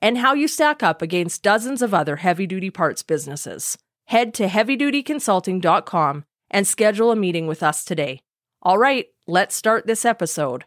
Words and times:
and 0.00 0.18
how 0.18 0.34
you 0.34 0.48
stack 0.48 0.82
up 0.82 1.02
against 1.02 1.42
dozens 1.42 1.82
of 1.82 1.94
other 1.94 2.16
heavy 2.16 2.46
duty 2.46 2.70
parts 2.70 3.02
businesses. 3.02 3.78
Head 4.06 4.34
to 4.34 4.46
heavydutyconsulting.com 4.46 6.24
and 6.50 6.66
schedule 6.66 7.10
a 7.10 7.16
meeting 7.16 7.46
with 7.46 7.62
us 7.62 7.84
today. 7.84 8.20
All 8.62 8.78
right, 8.78 9.06
let's 9.26 9.54
start 9.54 9.86
this 9.86 10.04
episode. 10.04 10.64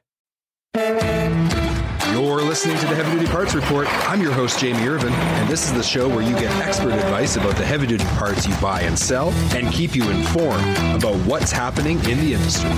You're 0.75 2.41
listening 2.41 2.77
to 2.77 2.87
the 2.87 2.95
Heavy 2.95 3.19
Duty 3.19 3.31
Parts 3.31 3.53
Report. 3.53 3.87
I'm 4.09 4.21
your 4.21 4.31
host, 4.31 4.59
Jamie 4.59 4.87
Irvin, 4.87 5.13
and 5.13 5.47
this 5.49 5.65
is 5.65 5.73
the 5.73 5.83
show 5.83 6.07
where 6.07 6.21
you 6.21 6.33
get 6.33 6.51
expert 6.65 6.93
advice 6.93 7.35
about 7.35 7.55
the 7.57 7.65
heavy 7.65 7.85
duty 7.85 8.05
parts 8.15 8.47
you 8.47 8.55
buy 8.57 8.81
and 8.81 8.97
sell 8.97 9.29
and 9.55 9.71
keep 9.71 9.95
you 9.95 10.09
informed 10.09 10.77
about 10.95 11.15
what's 11.27 11.51
happening 11.51 11.97
in 12.05 12.19
the 12.19 12.33
industry. 12.33 12.71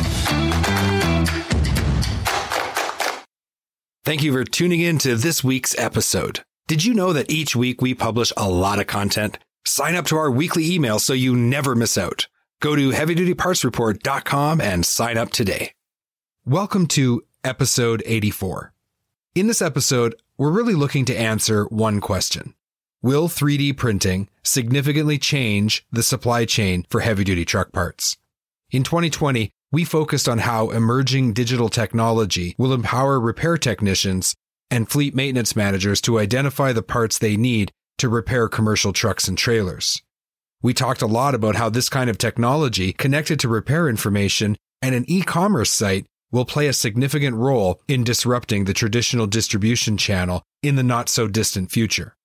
Thank 4.10 4.24
you 4.24 4.34
for 4.34 4.44
tuning 4.44 4.80
in 4.82 4.98
to 5.00 5.16
this 5.16 5.44
week's 5.44 5.78
episode. 5.78 6.40
Did 6.66 6.84
you 6.84 6.96
know 6.96 7.14
that 7.14 7.30
each 7.30 7.56
week 7.56 7.80
we 7.80 7.94
publish 7.94 8.34
a 8.36 8.50
lot 8.50 8.80
of 8.80 8.88
content? 8.88 9.38
Sign 9.66 9.96
up 9.96 10.08
to 10.08 10.18
our 10.18 10.32
weekly 10.32 10.74
email 10.74 10.98
so 10.98 11.14
you 11.14 11.36
never 11.36 11.76
miss 11.76 11.96
out. 11.96 12.26
Go 12.60 12.76
to 12.76 12.90
heavydutypartsreport.com 12.90 14.62
and 14.62 14.84
sign 14.84 15.16
up 15.16 15.30
today. 15.30 15.74
Welcome 16.44 16.88
to 16.88 17.22
episode 17.44 18.02
84. 18.04 18.74
In 19.36 19.46
this 19.46 19.62
episode, 19.62 20.16
we're 20.40 20.50
really 20.50 20.74
looking 20.74 21.06
to 21.06 21.16
answer 21.16 21.66
one 21.66 22.02
question. 22.02 22.56
Will 23.04 23.28
3D 23.28 23.78
printing 23.78 24.28
significantly 24.42 25.20
change 25.20 25.86
the 25.92 26.02
supply 26.02 26.46
chain 26.46 26.84
for 26.90 27.02
heavy 27.02 27.24
duty 27.24 27.46
truck 27.46 27.72
parts? 27.72 28.18
In 28.72 28.82
2020, 28.82 29.52
we 29.72 29.86
focused 29.86 30.28
on 30.28 30.40
how 30.40 30.72
emerging 30.72 31.34
digital 31.34 31.70
technology 31.70 32.56
will 32.58 32.74
empower 32.74 33.20
repair 33.20 33.58
technicians 33.58 34.36
and 34.72 34.90
fleet 34.90 35.16
maintenance 35.16 35.56
managers 35.56 36.02
to 36.02 36.20
identify 36.20 36.74
the 36.74 36.82
parts 36.82 37.18
they 37.18 37.38
need 37.38 37.72
to 37.98 38.10
repair 38.10 38.48
commercial 38.48 38.94
trucks 38.94 39.28
and 39.28 39.38
trailers. 39.38 40.02
We 40.62 40.74
talked 40.74 41.02
a 41.02 41.08
lot 41.08 41.36
about 41.36 41.56
how 41.56 41.70
this 41.70 41.90
kind 41.90 42.10
of 42.10 42.18
technology 42.18 42.94
connected 42.94 43.40
to 43.42 43.48
repair 43.48 43.88
information 43.88 44.58
and 44.82 44.96
an 44.96 45.06
e-commerce 45.08 45.72
site 45.72 46.06
will 46.32 46.46
play 46.46 46.68
a 46.68 46.74
significant 46.74 47.36
role 47.36 47.82
in 47.88 48.04
disrupting 48.04 48.66
the 48.66 48.74
traditional 48.74 49.28
distribution 49.28 49.98
channel 49.98 50.44
in 50.62 50.76
the 50.76 50.84
not 50.84 51.10
so 51.10 51.28
distant 51.28 51.72
future. 51.72 52.16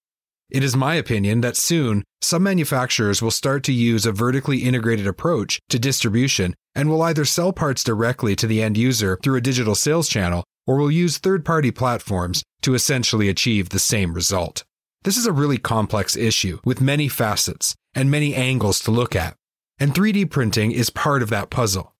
It 0.50 0.62
is 0.62 0.77
my 0.77 0.95
opinion 0.95 1.41
that 1.41 1.56
soon 1.56 2.05
some 2.20 2.42
manufacturers 2.42 3.23
will 3.23 3.31
start 3.31 3.64
to 3.64 3.73
use 3.73 4.05
a 4.05 4.12
vertically 4.12 4.59
integrated 4.59 5.06
approach 5.06 5.59
to 5.70 5.78
distribution 5.78 6.55
and 6.75 6.89
will 6.89 7.03
either 7.03 7.25
sell 7.25 7.53
parts 7.53 7.83
directly 7.83 8.36
to 8.36 8.47
the 8.47 8.62
end 8.62 8.77
user 8.77 9.19
through 9.23 9.36
a 9.36 9.41
digital 9.41 9.75
sales 9.75 10.09
channel 10.09 10.45
or 10.67 10.77
will 10.77 10.91
use 10.91 11.19
third 11.19 11.45
party 11.45 11.70
platforms 11.70 12.42
to 12.62 12.75
essentially 12.75 13.28
achieve 13.28 13.70
the 13.70 13.78
same 13.78 14.14
result. 14.14 14.64
This 15.03 15.17
is 15.17 15.27
a 15.27 15.33
really 15.33 15.59
complex 15.59 16.17
issue 16.17 16.61
with 16.64 16.81
many 16.81 17.08
facets 17.08 17.75
and 17.95 18.11
many 18.11 18.34
angles 18.34 18.81
to 18.81 18.91
look 18.91 19.14
at, 19.14 19.36
and 19.79 19.95
3D 19.95 20.31
printing 20.31 20.73
is 20.73 20.91
part 20.91 21.23
of 21.23 21.31
that 21.31 21.51
puzzle. 21.51 21.95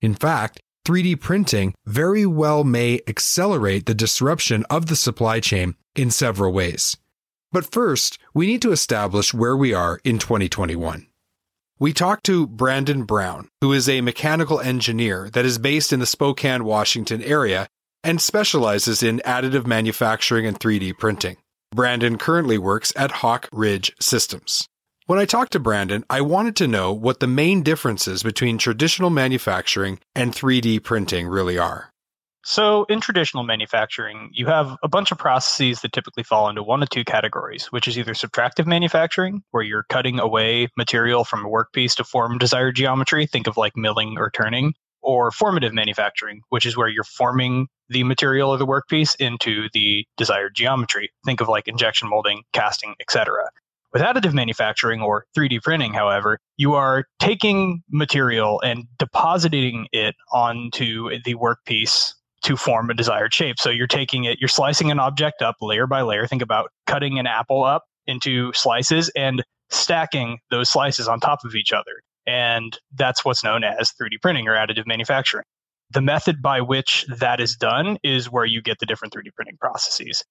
In 0.00 0.14
fact, 0.14 0.60
3D 0.86 1.20
printing 1.20 1.74
very 1.86 2.26
well 2.26 2.62
may 2.62 3.00
accelerate 3.06 3.86
the 3.86 3.94
disruption 3.94 4.64
of 4.68 4.86
the 4.86 4.96
supply 4.96 5.40
chain 5.40 5.74
in 5.96 6.10
several 6.10 6.52
ways. 6.52 6.96
But 7.54 7.70
first, 7.70 8.18
we 8.34 8.46
need 8.46 8.62
to 8.62 8.72
establish 8.72 9.32
where 9.32 9.56
we 9.56 9.72
are 9.72 10.00
in 10.02 10.18
2021. 10.18 11.06
We 11.78 11.92
talked 11.92 12.26
to 12.26 12.48
Brandon 12.48 13.04
Brown, 13.04 13.48
who 13.60 13.72
is 13.72 13.88
a 13.88 14.00
mechanical 14.00 14.58
engineer 14.58 15.30
that 15.30 15.44
is 15.44 15.58
based 15.58 15.92
in 15.92 16.00
the 16.00 16.04
Spokane, 16.04 16.64
Washington 16.64 17.22
area 17.22 17.68
and 18.02 18.20
specializes 18.20 19.04
in 19.04 19.22
additive 19.24 19.68
manufacturing 19.68 20.46
and 20.46 20.58
3D 20.58 20.98
printing. 20.98 21.36
Brandon 21.72 22.18
currently 22.18 22.58
works 22.58 22.92
at 22.96 23.22
Hawk 23.22 23.48
Ridge 23.52 23.94
Systems. 24.00 24.66
When 25.06 25.20
I 25.20 25.24
talked 25.24 25.52
to 25.52 25.60
Brandon, 25.60 26.04
I 26.10 26.22
wanted 26.22 26.56
to 26.56 26.66
know 26.66 26.92
what 26.92 27.20
the 27.20 27.28
main 27.28 27.62
differences 27.62 28.24
between 28.24 28.58
traditional 28.58 29.10
manufacturing 29.10 30.00
and 30.16 30.32
3D 30.32 30.82
printing 30.82 31.28
really 31.28 31.56
are. 31.56 31.93
So, 32.46 32.84
in 32.90 33.00
traditional 33.00 33.42
manufacturing, 33.42 34.28
you 34.34 34.44
have 34.46 34.76
a 34.82 34.88
bunch 34.88 35.10
of 35.10 35.16
processes 35.16 35.80
that 35.80 35.94
typically 35.94 36.24
fall 36.24 36.50
into 36.50 36.62
one 36.62 36.82
of 36.82 36.90
two 36.90 37.02
categories, 37.02 37.66
which 37.72 37.88
is 37.88 37.98
either 37.98 38.12
subtractive 38.12 38.66
manufacturing, 38.66 39.42
where 39.52 39.62
you're 39.62 39.86
cutting 39.88 40.18
away 40.18 40.68
material 40.76 41.24
from 41.24 41.42
a 41.42 41.48
workpiece 41.48 41.96
to 41.96 42.04
form 42.04 42.36
desired 42.36 42.76
geometry, 42.76 43.26
think 43.26 43.46
of 43.46 43.56
like 43.56 43.78
milling 43.78 44.18
or 44.18 44.30
turning, 44.30 44.74
or 45.00 45.30
formative 45.30 45.72
manufacturing, 45.72 46.42
which 46.50 46.66
is 46.66 46.76
where 46.76 46.86
you're 46.86 47.02
forming 47.02 47.66
the 47.88 48.04
material 48.04 48.52
of 48.52 48.58
the 48.58 48.66
workpiece 48.66 49.16
into 49.18 49.68
the 49.72 50.04
desired 50.18 50.54
geometry, 50.54 51.10
think 51.24 51.40
of 51.40 51.48
like 51.48 51.66
injection 51.66 52.10
molding, 52.10 52.42
casting, 52.52 52.94
etc. 53.00 53.48
With 53.94 54.02
additive 54.02 54.34
manufacturing 54.34 55.00
or 55.00 55.24
3D 55.34 55.62
printing, 55.62 55.94
however, 55.94 56.38
you 56.58 56.74
are 56.74 57.06
taking 57.20 57.82
material 57.90 58.60
and 58.60 58.84
depositing 58.98 59.86
it 59.92 60.14
onto 60.30 61.08
the 61.24 61.36
workpiece 61.36 62.12
to 62.44 62.56
form 62.56 62.90
a 62.90 62.94
desired 62.94 63.34
shape. 63.34 63.58
So 63.58 63.70
you're 63.70 63.86
taking 63.86 64.24
it, 64.24 64.38
you're 64.38 64.48
slicing 64.48 64.90
an 64.90 64.98
object 64.98 65.42
up 65.42 65.56
layer 65.60 65.86
by 65.86 66.02
layer. 66.02 66.26
Think 66.26 66.42
about 66.42 66.70
cutting 66.86 67.18
an 67.18 67.26
apple 67.26 67.64
up 67.64 67.84
into 68.06 68.52
slices 68.52 69.10
and 69.16 69.42
stacking 69.70 70.38
those 70.50 70.70
slices 70.70 71.08
on 71.08 71.20
top 71.20 71.40
of 71.44 71.54
each 71.54 71.72
other. 71.72 72.02
And 72.26 72.78
that's 72.94 73.24
what's 73.24 73.42
known 73.42 73.64
as 73.64 73.92
3D 73.92 74.20
printing 74.22 74.46
or 74.48 74.54
additive 74.54 74.86
manufacturing. 74.86 75.44
The 75.90 76.00
method 76.00 76.40
by 76.42 76.60
which 76.60 77.06
that 77.18 77.40
is 77.40 77.56
done 77.56 77.98
is 78.02 78.30
where 78.30 78.46
you 78.46 78.62
get 78.62 78.78
the 78.78 78.86
different 78.86 79.14
3D 79.14 79.34
printing 79.34 79.56
processes. 79.58 80.24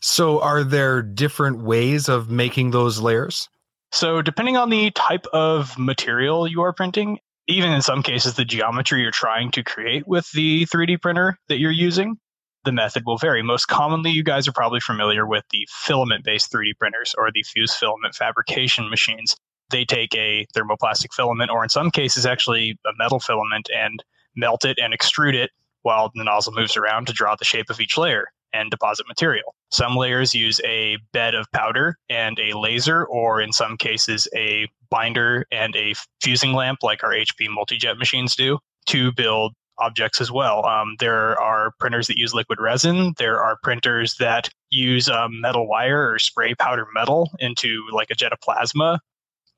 So, 0.00 0.40
are 0.40 0.62
there 0.62 1.02
different 1.02 1.62
ways 1.64 2.08
of 2.08 2.30
making 2.30 2.70
those 2.70 3.00
layers? 3.00 3.48
So, 3.90 4.22
depending 4.22 4.56
on 4.56 4.70
the 4.70 4.92
type 4.92 5.26
of 5.32 5.76
material 5.76 6.46
you 6.46 6.62
are 6.62 6.72
printing, 6.72 7.18
even 7.48 7.72
in 7.72 7.82
some 7.82 8.02
cases, 8.02 8.34
the 8.34 8.44
geometry 8.44 9.00
you're 9.00 9.10
trying 9.10 9.50
to 9.52 9.64
create 9.64 10.06
with 10.06 10.30
the 10.32 10.66
3D 10.66 11.00
printer 11.00 11.38
that 11.48 11.58
you're 11.58 11.70
using, 11.70 12.18
the 12.64 12.72
method 12.72 13.04
will 13.06 13.16
vary. 13.16 13.42
Most 13.42 13.66
commonly, 13.66 14.10
you 14.10 14.22
guys 14.22 14.46
are 14.46 14.52
probably 14.52 14.80
familiar 14.80 15.26
with 15.26 15.44
the 15.50 15.66
filament 15.70 16.24
based 16.24 16.52
3D 16.52 16.76
printers 16.78 17.14
or 17.16 17.30
the 17.32 17.42
fused 17.42 17.74
filament 17.74 18.14
fabrication 18.14 18.90
machines. 18.90 19.34
They 19.70 19.84
take 19.84 20.14
a 20.14 20.46
thermoplastic 20.54 21.12
filament, 21.14 21.50
or 21.50 21.62
in 21.62 21.70
some 21.70 21.90
cases, 21.90 22.26
actually 22.26 22.78
a 22.86 22.90
metal 22.98 23.18
filament, 23.18 23.68
and 23.74 24.02
melt 24.36 24.64
it 24.64 24.78
and 24.80 24.92
extrude 24.92 25.34
it 25.34 25.50
while 25.82 26.10
the 26.14 26.24
nozzle 26.24 26.52
moves 26.52 26.76
around 26.76 27.06
to 27.06 27.12
draw 27.12 27.34
the 27.34 27.44
shape 27.44 27.70
of 27.70 27.80
each 27.80 27.96
layer 27.96 28.28
and 28.52 28.70
deposit 28.70 29.06
material. 29.08 29.54
Some 29.70 29.96
layers 29.96 30.34
use 30.34 30.60
a 30.64 30.98
bed 31.12 31.34
of 31.34 31.46
powder 31.52 31.96
and 32.08 32.38
a 32.38 32.56
laser, 32.56 33.04
or 33.04 33.40
in 33.40 33.52
some 33.52 33.76
cases, 33.76 34.26
a 34.34 34.68
binder 34.90 35.46
and 35.52 35.76
a 35.76 35.94
fusing 36.22 36.52
lamp, 36.52 36.82
like 36.82 37.04
our 37.04 37.10
HP 37.10 37.48
multi-jet 37.48 37.98
machines 37.98 38.34
do, 38.34 38.58
to 38.86 39.12
build 39.12 39.52
objects 39.78 40.20
as 40.20 40.30
well. 40.30 40.66
Um, 40.66 40.96
there 40.98 41.40
are 41.40 41.72
printers 41.78 42.06
that 42.08 42.18
use 42.18 42.34
liquid 42.34 42.60
resin. 42.60 43.14
There 43.18 43.42
are 43.42 43.58
printers 43.62 44.16
that 44.18 44.50
use 44.70 45.08
um, 45.08 45.40
metal 45.40 45.68
wire 45.68 46.10
or 46.10 46.18
spray 46.18 46.54
powder 46.54 46.86
metal 46.94 47.30
into 47.38 47.84
like 47.92 48.10
a 48.10 48.14
jet 48.14 48.32
of 48.32 48.40
plasma. 48.40 49.00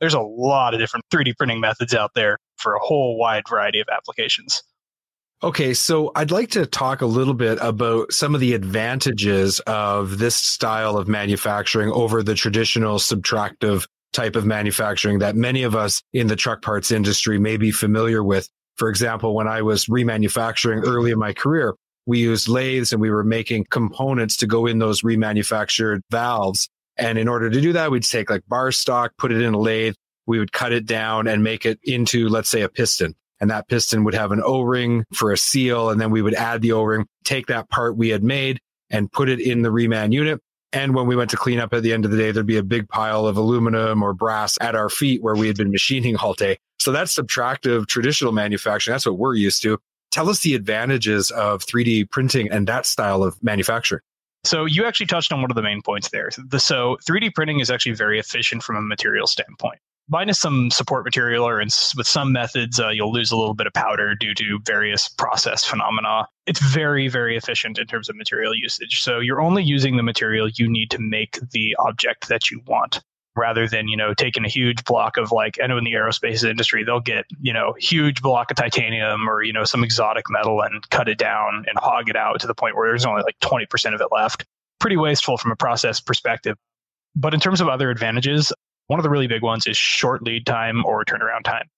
There's 0.01 0.15
a 0.15 0.21
lot 0.21 0.75
of 0.75 0.81
different 0.81 1.05
3D 1.13 1.37
printing 1.37 1.61
methods 1.61 1.95
out 1.95 2.13
there 2.15 2.39
for 2.57 2.75
a 2.75 2.81
whole 2.81 3.19
wide 3.19 3.45
variety 3.49 3.81
of 3.81 3.89
applications. 3.93 4.63
Okay, 5.43 5.73
so 5.73 6.13
I'd 6.15 6.31
like 6.31 6.51
to 6.51 6.67
talk 6.67 7.01
a 7.01 7.07
little 7.07 7.33
bit 7.33 7.57
about 7.63 8.13
some 8.13 8.35
of 8.35 8.43
the 8.43 8.53
advantages 8.53 9.59
of 9.61 10.19
this 10.19 10.37
style 10.37 10.99
of 10.99 11.09
manufacturing 11.09 11.91
over 11.91 12.23
the 12.23 12.35
traditional 12.35 12.99
subtractive 12.99 13.87
type 14.13 14.37
of 14.37 14.45
manufacturing 14.45 15.21
that 15.21 15.37
many 15.37 15.63
of 15.63 15.75
us 15.75 16.03
in 16.13 16.27
the 16.27 16.37
truck 16.37 16.61
parts 16.61 16.91
industry 16.91 17.39
may 17.39 17.57
be 17.57 17.71
familiar 17.71 18.23
with. 18.23 18.51
For 18.77 18.91
example, 18.91 19.35
when 19.35 19.49
I 19.49 19.63
was 19.63 19.87
remanufacturing 19.87 20.87
early 20.87 21.11
in 21.11 21.19
my 21.19 21.33
career, 21.33 21.75
we 22.05 22.19
used 22.19 22.47
lathes 22.47 22.93
and 22.93 23.01
we 23.01 23.11
were 23.11 23.25
making 23.25 23.65
components 23.71 24.37
to 24.39 24.47
go 24.47 24.67
in 24.67 24.79
those 24.79 25.01
remanufactured 25.01 26.01
valves. 26.11 26.69
And 26.99 27.17
in 27.17 27.29
order 27.29 27.49
to 27.49 27.61
do 27.63 27.73
that, 27.73 27.91
we'd 27.91 28.03
take 28.03 28.29
like 28.29 28.47
bar 28.47 28.73
stock, 28.73 29.13
put 29.17 29.33
it 29.33 29.41
in 29.41 29.55
a 29.55 29.59
lathe, 29.59 29.95
we 30.27 30.39
would 30.39 30.53
cut 30.53 30.75
it 30.75 30.85
down 30.85 31.27
and 31.27 31.43
make 31.43 31.65
it 31.65 31.79
into, 31.83 32.29
let's 32.29 32.51
say, 32.51 32.61
a 32.61 32.69
piston 32.69 33.15
and 33.41 33.51
that 33.51 33.69
piston 33.69 34.05
would 34.05 34.15
have 34.15 34.33
an 34.33 34.43
O-ring 34.45 35.05
for 35.15 35.33
a 35.33 35.37
seal. 35.37 35.91
And 35.91 36.01
then 36.01 36.11
we 36.11 36.23
would 36.23 36.35
add 36.35 36.63
the 36.63 36.73
O-ring, 36.73 37.07
take 37.25 37.47
that 37.47 37.69
part 37.71 37.97
we 37.97 38.09
had 38.11 38.23
made 38.23 38.61
and 38.91 39.11
put 39.11 39.29
it 39.29 39.41
in 39.41 39.63
the 39.63 39.71
reman 39.71 40.13
unit. 40.13 40.41
And 40.73 40.95
when 40.95 41.07
we 41.07 41.17
went 41.17 41.31
to 41.31 41.37
clean 41.37 41.59
up 41.59 41.73
at 41.75 41.83
the 41.83 41.93
end 41.93 42.05
of 42.05 42.13
the 42.13 42.17
day, 42.17 42.31
there'd 42.31 42.47
be 42.47 42.57
a 42.57 42.63
big 42.63 42.89
pile 42.89 43.27
of 43.27 43.37
aluminum 43.37 44.03
or 44.03 44.13
brass 44.13 44.57
at 44.61 44.77
our 44.77 44.89
feet 44.89 45.23
where 45.23 45.35
we 45.35 45.49
had 45.49 45.57
been 45.57 45.73
machining 45.73 46.17
all 46.17 46.33
day. 46.35 46.59
So 46.79 46.93
that's 46.93 47.15
subtractive 47.15 47.89
traditional 47.89 48.33
manufacturing. 48.33 48.95
That's 48.95 49.07
what 49.07 49.19
we're 49.19 49.35
used 49.35 49.63
to. 49.63 49.79
Tell 50.13 50.29
us 50.29 50.41
the 50.41 50.55
advantages 50.55 51.31
of 51.31 51.65
3D 51.67 52.11
printing 52.11 52.51
and 52.51 52.67
that 52.69 52.87
style 52.87 53.23
of 53.23 53.43
manufacturing. 53.43 54.03
So 54.45 54.65
you 54.65 54.87
actually 54.87 55.07
touched 55.07 55.33
on 55.33 55.43
one 55.43 55.51
of 55.51 55.55
the 55.55 55.63
main 55.63 55.83
points 55.83 56.09
there. 56.11 56.31
So 56.31 56.97
3D 57.07 57.35
printing 57.35 57.61
is 57.61 57.71
actually 57.71 57.95
very 57.95 58.19
efficient 58.19 58.63
from 58.63 58.77
a 58.77 58.81
material 58.81 59.27
standpoint. 59.27 59.79
Minus 60.11 60.41
some 60.41 60.71
support 60.71 61.05
material, 61.05 61.47
or 61.47 61.61
in, 61.61 61.69
with 61.97 62.07
some 62.07 62.33
methods, 62.33 62.81
uh, 62.81 62.89
you'll 62.89 63.13
lose 63.13 63.31
a 63.31 63.37
little 63.37 63.55
bit 63.55 63.69
of 63.69 63.73
powder 63.73 64.15
due 64.17 64.35
to 64.35 64.59
various 64.65 65.09
process 65.09 65.65
phenomena. 65.65 66.27
It's 66.47 66.61
very, 66.61 67.07
very 67.07 67.37
efficient 67.37 67.79
in 67.79 67.87
terms 67.87 68.09
of 68.09 68.17
material 68.17 68.53
usage. 68.55 69.01
So 69.01 69.21
you're 69.21 69.41
only 69.41 69.63
using 69.63 69.97
the 69.97 70.03
material 70.03 70.49
you 70.49 70.69
need 70.69 70.91
to 70.91 70.99
make 70.99 71.39
the 71.53 71.77
object 71.79 72.29
that 72.29 72.51
you 72.51 72.61
want 72.67 73.01
rather 73.37 73.69
than 73.69 73.87
you 73.89 73.97
know 73.97 74.13
taking 74.13 74.45
a 74.45 74.49
huge 74.49 74.85
block 74.85 75.17
of 75.17 75.31
like 75.31 75.59
I 75.63 75.67
know 75.67 75.79
in 75.79 75.85
the 75.85 75.93
aerospace 75.93 76.43
industry 76.49 76.83
they'll 76.83 77.01
get 77.01 77.25
you 77.41 77.53
know 77.53 77.75
huge 77.79 78.21
block 78.23 78.51
of 78.51 78.57
titanium 78.57 79.29
or 79.29 79.43
you 79.43 79.53
know 79.53 79.65
some 79.65 79.85
exotic 79.85 80.25
metal 80.29 80.61
and 80.63 80.89
cut 80.91 81.09
it 81.09 81.19
down 81.19 81.65
and 81.69 81.79
hog 81.79 82.09
it 82.09 82.17
out 82.17 82.41
to 82.41 82.47
the 82.47 82.55
point 82.55 82.77
where 82.77 82.89
there's 82.89 83.07
only 83.07 83.23
like 83.23 83.39
20% 83.41 83.95
of 83.95 84.01
it 84.01 84.09
left. 84.11 84.45
Pretty 84.81 84.97
wasteful 84.97 85.37
from 85.37 85.53
a 85.53 85.57
process 85.57 86.01
perspective. 86.01 86.57
But 87.15 87.35
in 87.35 87.41
terms 87.41 87.61
of 87.61 87.69
other 87.69 87.91
advantages, 87.91 88.53
one 88.91 88.99
of 88.99 89.05
the 89.05 89.11
really 89.11 89.29
big 89.29 89.43
ones 89.43 89.69
is 89.69 89.77
short 89.77 90.21
lead 90.21 90.45
time 90.45 90.85
or 90.85 91.05
turnaround 91.05 91.45
time. 91.45 91.69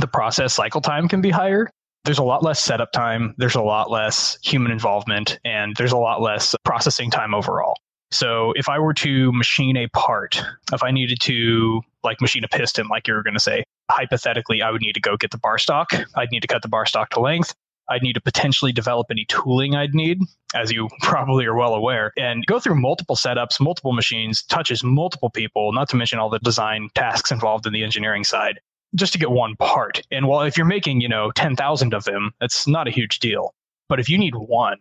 The 0.00 0.08
process 0.08 0.52
cycle 0.52 0.80
time 0.80 1.06
can 1.06 1.20
be 1.20 1.30
higher. 1.30 1.70
There's 2.04 2.18
a 2.18 2.24
lot 2.24 2.42
less 2.42 2.60
setup 2.60 2.90
time, 2.90 3.36
there's 3.38 3.54
a 3.54 3.62
lot 3.62 3.88
less 3.88 4.36
human 4.42 4.72
involvement, 4.72 5.38
and 5.44 5.76
there's 5.76 5.92
a 5.92 5.96
lot 5.96 6.20
less 6.20 6.56
processing 6.64 7.08
time 7.08 7.34
overall. 7.34 7.76
So 8.10 8.52
if 8.56 8.68
I 8.68 8.80
were 8.80 8.94
to 8.94 9.32
machine 9.32 9.76
a 9.76 9.86
part, 9.90 10.42
if 10.72 10.82
I 10.82 10.90
needed 10.90 11.20
to 11.20 11.82
like 12.02 12.20
machine 12.20 12.42
a 12.42 12.48
piston, 12.48 12.88
like 12.88 13.06
you 13.06 13.14
were 13.14 13.22
going 13.22 13.34
to 13.34 13.40
say, 13.40 13.62
hypothetically, 13.88 14.60
I 14.60 14.72
would 14.72 14.82
need 14.82 14.94
to 14.94 15.00
go 15.00 15.16
get 15.16 15.30
the 15.30 15.38
bar 15.38 15.58
stock. 15.58 15.92
I'd 16.16 16.32
need 16.32 16.40
to 16.40 16.48
cut 16.48 16.62
the 16.62 16.68
bar 16.68 16.84
stock 16.84 17.10
to 17.10 17.20
length. 17.20 17.54
I'd 17.88 18.02
need 18.02 18.14
to 18.14 18.20
potentially 18.20 18.72
develop 18.72 19.08
any 19.10 19.24
tooling 19.26 19.74
I'd 19.74 19.94
need, 19.94 20.20
as 20.54 20.72
you 20.72 20.88
probably 21.02 21.46
are 21.46 21.54
well 21.54 21.74
aware, 21.74 22.12
and 22.16 22.44
go 22.46 22.58
through 22.58 22.80
multiple 22.80 23.16
setups, 23.16 23.60
multiple 23.60 23.92
machines, 23.92 24.42
touches 24.42 24.82
multiple 24.82 25.30
people, 25.30 25.72
not 25.72 25.88
to 25.90 25.96
mention 25.96 26.18
all 26.18 26.30
the 26.30 26.38
design 26.40 26.88
tasks 26.94 27.30
involved 27.30 27.66
in 27.66 27.72
the 27.72 27.84
engineering 27.84 28.24
side, 28.24 28.60
just 28.94 29.12
to 29.12 29.18
get 29.18 29.30
one 29.30 29.56
part. 29.56 30.02
And 30.10 30.26
while 30.26 30.42
if 30.42 30.56
you're 30.56 30.66
making, 30.66 31.00
you 31.00 31.08
know, 31.08 31.30
10,000 31.32 31.94
of 31.94 32.04
them, 32.04 32.32
that's 32.40 32.66
not 32.66 32.88
a 32.88 32.90
huge 32.90 33.18
deal. 33.18 33.54
But 33.88 34.00
if 34.00 34.08
you 34.08 34.18
need 34.18 34.34
one, 34.34 34.78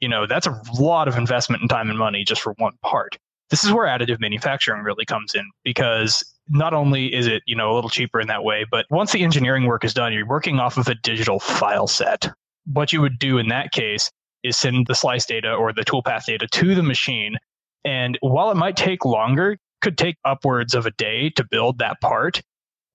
you 0.00 0.08
know, 0.08 0.26
that's 0.26 0.46
a 0.46 0.60
lot 0.78 1.08
of 1.08 1.16
investment 1.16 1.62
in 1.62 1.68
time 1.68 1.88
and 1.88 1.98
money 1.98 2.24
just 2.24 2.42
for 2.42 2.52
one 2.58 2.74
part. 2.82 3.18
This 3.48 3.64
is 3.64 3.72
where 3.72 3.86
additive 3.86 4.20
manufacturing 4.20 4.82
really 4.82 5.04
comes 5.04 5.34
in 5.34 5.48
because 5.64 6.24
not 6.48 6.74
only 6.74 7.14
is 7.14 7.26
it, 7.26 7.42
you 7.46 7.56
know, 7.56 7.72
a 7.72 7.74
little 7.74 7.90
cheaper 7.90 8.20
in 8.20 8.28
that 8.28 8.44
way, 8.44 8.64
but 8.70 8.86
once 8.90 9.12
the 9.12 9.22
engineering 9.22 9.64
work 9.64 9.84
is 9.84 9.94
done, 9.94 10.12
you're 10.12 10.26
working 10.26 10.58
off 10.58 10.78
of 10.78 10.88
a 10.88 10.94
digital 10.94 11.38
file 11.38 11.86
set. 11.86 12.30
What 12.66 12.92
you 12.92 13.00
would 13.00 13.18
do 13.18 13.38
in 13.38 13.48
that 13.48 13.72
case 13.72 14.10
is 14.42 14.56
send 14.56 14.86
the 14.86 14.94
slice 14.94 15.26
data 15.26 15.52
or 15.52 15.72
the 15.72 15.82
toolpath 15.82 16.26
data 16.26 16.46
to 16.46 16.74
the 16.74 16.82
machine. 16.82 17.36
And 17.84 18.18
while 18.20 18.50
it 18.50 18.56
might 18.56 18.76
take 18.76 19.04
longer, 19.04 19.58
could 19.80 19.98
take 19.98 20.16
upwards 20.24 20.74
of 20.74 20.86
a 20.86 20.90
day 20.92 21.30
to 21.30 21.44
build 21.44 21.78
that 21.78 22.00
part. 22.00 22.42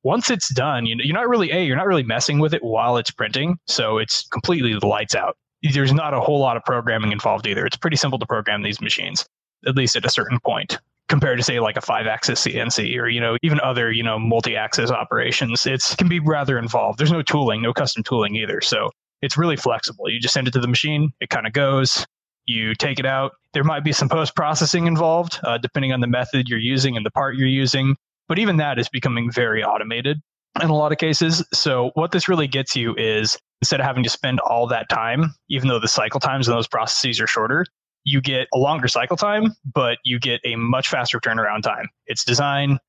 Once 0.04 0.30
it's 0.30 0.54
done, 0.54 0.86
you 0.86 0.96
know, 0.96 1.04
you're 1.04 1.14
not 1.14 1.30
really 1.30 1.52
a 1.52 1.64
you're 1.64 1.78
not 1.78 1.86
really 1.86 2.04
messing 2.04 2.40
with 2.40 2.54
it 2.54 2.64
while 2.64 2.98
it's 2.98 3.12
printing, 3.12 3.58
so 3.68 4.00
it's 4.00 4.28
completely 4.30 4.74
the 4.74 4.88
lights 4.88 5.14
out 5.14 5.38
there's 5.62 5.94
not 5.94 6.14
a 6.14 6.20
whole 6.20 6.40
lot 6.40 6.58
of 6.58 6.64
programming 6.64 7.12
involved 7.12 7.46
either. 7.48 7.66
It's 7.66 7.78
pretty 7.78 7.98
simple 7.98 8.20
to 8.20 8.26
program 8.26 8.64
these 8.64 8.82
machines, 8.82 9.26
at 9.68 9.76
least 9.76 9.96
at 9.96 10.06
a 10.06 10.10
certain 10.10 10.40
point, 10.40 10.80
compared 11.12 11.38
to 11.38 11.44
say 11.44 11.60
like 11.60 11.76
a 11.76 11.82
five 11.82 12.08
axis 12.08 12.46
CNC 12.46 12.98
or, 12.98 13.10
you 13.10 13.20
know, 13.20 13.36
even 13.44 13.60
other, 13.60 13.92
you 13.92 14.02
know, 14.02 14.18
multi 14.18 14.56
axis 14.56 14.90
operations. 14.90 15.66
It 15.66 15.84
can 15.98 16.08
be 16.08 16.22
rather 16.22 16.58
involved. 16.58 16.98
There's 16.98 17.12
no 17.12 17.22
tooling, 17.22 17.62
no 17.62 17.74
custom 17.74 18.02
tooling 18.02 18.36
either. 18.38 18.62
So 18.62 18.90
it's 19.22 19.38
really 19.38 19.58
flexible. 19.58 20.10
You 20.10 20.22
just 20.22 20.34
send 20.34 20.48
it 20.48 20.52
to 20.52 20.62
the 20.62 20.70
machine, 20.70 21.12
it 21.20 21.30
kind 21.30 21.46
of 21.46 21.52
goes, 21.52 22.08
you 22.46 22.74
take 22.76 22.98
it 22.98 23.06
out. 23.06 23.34
There 23.54 23.66
might 23.66 23.84
be 23.84 23.92
some 23.92 24.08
post 24.08 24.36
processing 24.38 24.88
involved, 24.88 25.38
uh, 25.44 25.58
depending 25.58 25.92
on 25.92 26.00
the 26.00 26.08
method 26.08 26.48
you're 26.48 26.60
using 26.60 26.96
and 26.96 27.06
the 27.06 27.12
part 27.12 27.36
you're 27.36 27.48
using. 27.48 27.98
But 28.30 28.40
even 28.40 28.56
that 28.58 28.80
is 28.80 28.88
becoming 28.88 29.30
very 29.30 29.66
automated 29.66 30.18
in 30.62 30.70
a 30.70 30.76
lot 30.76 30.94
of 30.94 30.98
cases. 30.98 31.46
So 31.54 31.92
what 31.94 32.14
this 32.14 32.30
really 32.30 32.48
gets 32.48 32.74
you 32.74 32.96
is 32.96 33.38
instead 33.62 33.82
of 33.82 33.86
having 33.86 34.04
to 34.04 34.10
spend 34.10 34.40
all 34.40 34.66
that 34.68 34.88
time, 34.88 35.34
even 35.50 35.68
though 35.68 35.80
the 35.80 35.90
cycle 35.90 36.22
times 36.22 36.48
in 36.48 36.54
those 36.54 36.70
processes 36.70 37.20
are 37.20 37.28
shorter, 37.28 37.66
you 38.04 38.22
get 38.22 38.48
a 38.54 38.58
longer 38.58 38.88
cycle 38.88 39.18
time, 39.18 39.56
but 39.74 39.98
you 40.04 40.20
get 40.20 40.42
a 40.46 40.56
much 40.56 40.90
faster 40.90 41.20
turnaround 41.20 41.62
time. 41.62 41.90
It's 42.08 42.24
design, 42.24 42.80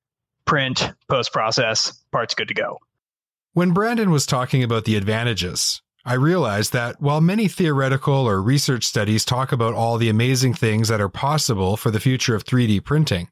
print, 0.44 0.92
post 1.08 1.32
process, 1.32 1.92
parts 2.12 2.34
good 2.34 2.48
to 2.48 2.54
go. 2.54 2.78
When 3.54 3.72
Brandon 3.72 4.10
was 4.10 4.24
talking 4.24 4.62
about 4.62 4.84
the 4.84 4.96
advantages, 4.96 5.82
I 6.04 6.14
realized 6.14 6.72
that 6.72 7.00
while 7.00 7.20
many 7.20 7.46
theoretical 7.48 8.26
or 8.26 8.42
research 8.42 8.84
studies 8.84 9.24
talk 9.24 9.52
about 9.52 9.74
all 9.74 9.98
the 9.98 10.08
amazing 10.08 10.54
things 10.54 10.88
that 10.88 11.00
are 11.00 11.08
possible 11.08 11.76
for 11.76 11.90
the 11.90 12.00
future 12.00 12.34
of 12.34 12.44
3D 12.44 12.82
printing, 12.82 13.28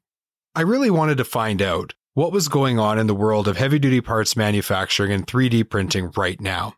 I 0.55 0.61
really 0.61 0.91
wanted 0.91 1.17
to 1.19 1.25
find 1.25 1.63
out 1.63 1.95
what 2.15 2.33
was 2.33 2.49
going 2.49 2.79
on 2.79 2.99
in 2.99 3.07
the 3.07 3.15
world 3.15 3.49
of 3.49 3.57
heavy 3.57 3.79
duty 3.79 4.01
parts 4.01 4.37
manufacturing 4.37 5.11
and 5.11 5.27
3D 5.27 5.69
printing 5.69 6.13
right 6.17 6.41
now. 6.41 6.75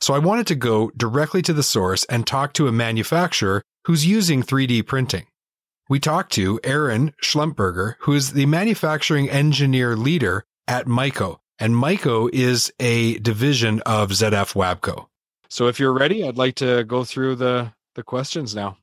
So 0.00 0.14
I 0.14 0.18
wanted 0.18 0.46
to 0.48 0.54
go 0.54 0.90
directly 0.96 1.42
to 1.42 1.52
the 1.52 1.62
source 1.62 2.04
and 2.04 2.26
talk 2.26 2.52
to 2.54 2.68
a 2.68 2.72
manufacturer 2.72 3.62
who's 3.84 4.06
using 4.06 4.42
3D 4.42 4.86
printing. 4.86 5.26
We 5.88 6.00
talked 6.00 6.32
to 6.32 6.60
Aaron 6.64 7.14
Schlempberger, 7.22 7.96
who 8.00 8.12
is 8.12 8.32
the 8.32 8.46
manufacturing 8.46 9.28
engineer 9.28 9.96
leader 9.96 10.44
at 10.66 10.86
Mico. 10.86 11.40
And 11.58 11.76
Mico 11.76 12.28
is 12.32 12.72
a 12.80 13.18
division 13.18 13.80
of 13.80 14.10
ZF 14.10 14.54
Wabco. 14.54 15.06
So 15.48 15.68
if 15.68 15.78
you're 15.78 15.92
ready, 15.92 16.26
I'd 16.26 16.38
like 16.38 16.54
to 16.56 16.84
go 16.84 17.04
through 17.04 17.36
the, 17.36 17.72
the 17.94 18.02
questions 18.02 18.54
now. 18.54 18.78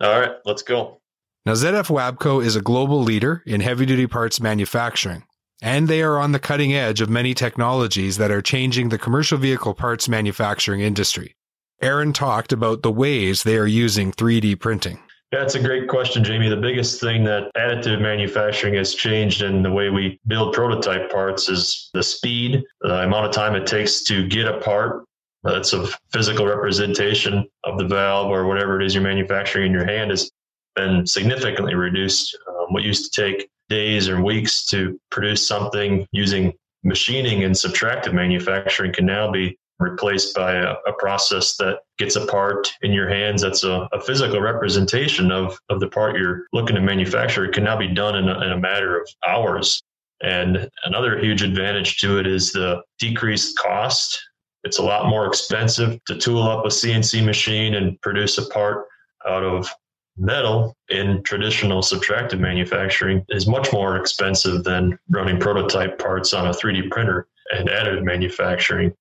All 0.00 0.20
right, 0.20 0.32
let's 0.44 0.62
go. 0.62 1.00
Now, 1.44 1.52
ZF 1.52 1.88
Wabco 1.88 2.44
is 2.44 2.56
a 2.56 2.60
global 2.60 3.02
leader 3.02 3.42
in 3.46 3.60
heavy 3.60 3.86
duty 3.86 4.06
parts 4.06 4.40
manufacturing 4.40 5.24
and 5.62 5.88
they 5.88 6.02
are 6.02 6.18
on 6.18 6.32
the 6.32 6.38
cutting 6.38 6.74
edge 6.74 7.00
of 7.00 7.08
many 7.08 7.34
technologies 7.34 8.18
that 8.18 8.30
are 8.30 8.42
changing 8.42 8.88
the 8.88 8.98
commercial 8.98 9.38
vehicle 9.38 9.74
parts 9.74 10.08
manufacturing 10.08 10.80
industry. 10.80 11.35
Aaron 11.82 12.12
talked 12.12 12.52
about 12.52 12.82
the 12.82 12.90
ways 12.90 13.42
they 13.42 13.56
are 13.56 13.66
using 13.66 14.12
3D 14.12 14.58
printing. 14.58 14.98
That's 15.32 15.56
a 15.56 15.60
great 15.60 15.88
question, 15.88 16.22
Jamie. 16.22 16.48
The 16.48 16.56
biggest 16.56 17.00
thing 17.00 17.24
that 17.24 17.50
additive 17.56 18.00
manufacturing 18.00 18.74
has 18.74 18.94
changed 18.94 19.42
in 19.42 19.62
the 19.62 19.70
way 19.70 19.90
we 19.90 20.20
build 20.26 20.54
prototype 20.54 21.10
parts 21.10 21.48
is 21.48 21.90
the 21.92 22.02
speed, 22.02 22.62
the 22.80 23.02
amount 23.02 23.26
of 23.26 23.32
time 23.32 23.54
it 23.54 23.66
takes 23.66 24.02
to 24.04 24.26
get 24.28 24.46
a 24.46 24.58
part. 24.60 25.04
That's 25.42 25.72
a 25.72 25.88
physical 26.12 26.46
representation 26.46 27.46
of 27.64 27.76
the 27.76 27.86
valve 27.86 28.30
or 28.30 28.46
whatever 28.46 28.80
it 28.80 28.86
is 28.86 28.94
you're 28.94 29.02
manufacturing 29.02 29.66
in 29.66 29.72
your 29.72 29.84
hand 29.84 30.10
has 30.10 30.30
been 30.76 31.06
significantly 31.06 31.74
reduced. 31.74 32.36
Um, 32.48 32.72
what 32.72 32.84
used 32.84 33.12
to 33.12 33.22
take 33.22 33.48
days 33.68 34.08
or 34.08 34.22
weeks 34.22 34.64
to 34.66 34.98
produce 35.10 35.46
something 35.46 36.06
using 36.12 36.52
machining 36.84 37.44
and 37.44 37.54
subtractive 37.54 38.12
manufacturing 38.12 38.92
can 38.92 39.06
now 39.06 39.30
be 39.30 39.58
replaced 39.78 40.34
by 40.34 40.54
a, 40.54 40.74
a, 40.86 40.92
process 40.98 41.56
that 41.56 41.80
gets 41.98 42.16
a 42.16 42.26
part 42.26 42.72
in 42.82 42.92
your 42.92 43.08
hands 43.08 43.42
that's 43.42 43.62
a, 43.62 43.88
a, 43.92 44.00
physical 44.00 44.40
representation 44.40 45.30
of, 45.30 45.58
of 45.68 45.80
the 45.80 45.88
part 45.88 46.16
you're 46.16 46.46
looking 46.52 46.76
to 46.76 46.80
manufacture. 46.80 47.44
It 47.44 47.52
can 47.52 47.64
now 47.64 47.76
be 47.76 47.92
done 47.92 48.16
in 48.16 48.28
a, 48.28 48.40
in 48.40 48.52
a 48.52 48.58
matter 48.58 48.98
of 48.98 49.06
hours. 49.28 49.82
And 50.22 50.68
another 50.84 51.18
huge 51.18 51.42
advantage 51.42 51.98
to 51.98 52.18
it 52.18 52.26
is 52.26 52.52
the 52.52 52.82
decreased 52.98 53.58
cost. 53.58 54.18
It's 54.64 54.78
a 54.78 54.82
lot 54.82 55.10
more 55.10 55.26
expensive 55.26 56.02
to 56.06 56.16
tool 56.16 56.42
up 56.42 56.64
a 56.64 56.68
CNC 56.68 57.24
machine 57.24 57.74
and 57.74 58.00
produce 58.00 58.38
a 58.38 58.46
part 58.48 58.86
out 59.28 59.44
of 59.44 59.68
metal 60.16 60.74
in 60.88 61.22
traditional 61.22 61.82
subtractive 61.82 62.40
manufacturing 62.40 63.24
is 63.28 63.46
much 63.46 63.72
more 63.72 63.96
expensive 63.96 64.64
than 64.64 64.98
running 65.10 65.38
prototype 65.38 65.98
parts 65.98 66.32
on 66.32 66.46
a 66.46 66.50
3D 66.50 66.90
printer 66.90 67.28
and 67.52 67.68
additive 67.68 68.02
manufacturing. 68.02 68.94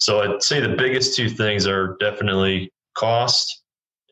So 0.00 0.20
I'd 0.20 0.42
say 0.42 0.60
the 0.60 0.76
biggest 0.76 1.14
two 1.14 1.28
things 1.28 1.66
are 1.66 1.96
definitely 2.00 2.70
cost 2.96 3.62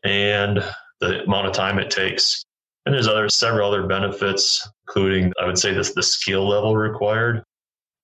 and 0.03 0.63
the 0.99 1.23
amount 1.23 1.47
of 1.47 1.53
time 1.53 1.79
it 1.79 1.89
takes. 1.89 2.43
And 2.85 2.93
there's 2.93 3.07
other 3.07 3.27
several 3.29 3.67
other 3.67 3.85
benefits, 3.87 4.67
including 4.87 5.33
I 5.41 5.45
would 5.45 5.57
say 5.57 5.73
this 5.73 5.93
the 5.93 6.03
skill 6.03 6.47
level 6.47 6.75
required. 6.75 7.43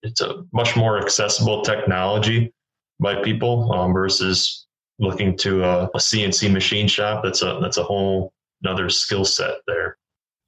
It's 0.02 0.20
a 0.20 0.44
much 0.52 0.76
more 0.76 1.00
accessible 1.00 1.62
technology 1.62 2.52
by 3.00 3.22
people 3.22 3.72
um, 3.72 3.92
versus 3.92 4.66
looking 4.98 5.36
to 5.38 5.64
a, 5.64 5.84
a, 5.84 5.98
CNC 5.98 6.52
machine 6.52 6.88
shop. 6.88 7.22
That's 7.24 7.42
a 7.42 7.58
that's 7.60 7.78
a 7.78 7.82
whole 7.82 8.32
another 8.62 8.88
skill 8.88 9.24
set 9.24 9.56
there. 9.66 9.96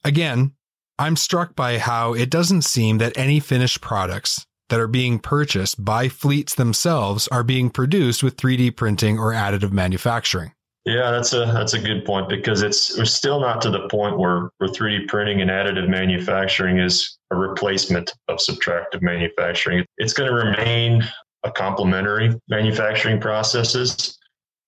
Again, 0.04 0.52
I'm 0.98 1.16
struck 1.16 1.56
by 1.56 1.78
how 1.78 2.14
it 2.14 2.30
doesn't 2.30 2.62
seem 2.62 2.98
that 2.98 3.16
any 3.16 3.40
finished 3.40 3.80
products 3.80 4.46
that 4.68 4.80
are 4.80 4.88
being 4.88 5.18
purchased 5.18 5.84
by 5.84 6.08
fleets 6.08 6.54
themselves 6.54 7.28
are 7.28 7.42
being 7.42 7.70
produced 7.70 8.22
with 8.22 8.36
3D 8.36 8.76
printing 8.76 9.18
or 9.18 9.32
additive 9.32 9.72
manufacturing. 9.72 10.52
Yeah, 10.84 11.10
that's 11.10 11.34
a 11.34 11.44
that's 11.52 11.74
a 11.74 11.78
good 11.78 12.06
point 12.06 12.30
because 12.30 12.62
it's 12.62 12.96
we're 12.96 13.04
still 13.04 13.40
not 13.40 13.60
to 13.62 13.70
the 13.70 13.88
point 13.88 14.18
where 14.18 14.48
where 14.56 14.70
3D 14.70 15.06
printing 15.08 15.42
and 15.42 15.50
additive 15.50 15.86
manufacturing 15.86 16.78
is 16.78 17.18
a 17.30 17.36
replacement 17.36 18.14
of 18.28 18.38
subtractive 18.38 19.02
manufacturing. 19.02 19.84
It's 19.98 20.14
going 20.14 20.30
to 20.30 20.34
remain 20.34 21.04
a 21.44 21.50
complementary 21.50 22.34
manufacturing 22.48 23.20
processes. 23.20 24.16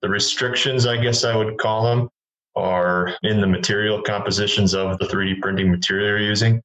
The 0.03 0.11
restrictions, 0.11 0.87
I 0.87 0.99
guess 0.99 1.25
I 1.25 1.35
would 1.35 1.57
call 1.59 1.85
them, 1.85 2.11
are 2.55 3.17
in 3.23 3.41
the 3.41 3.47
material 3.47 4.03
compositions 4.03 4.75
of 4.75 4.99
the 4.99 5.07
3D 5.07 5.41
printing 5.41 5.71
material 5.71 6.09
you're 6.09 6.29
using. 6.29 6.61